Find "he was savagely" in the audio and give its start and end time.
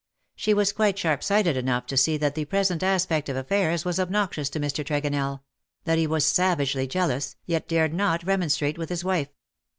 5.99-6.87